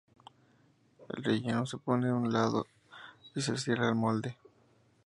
[1.09, 2.65] El relleno se pone en un lado
[3.35, 4.35] y se cierra el molde.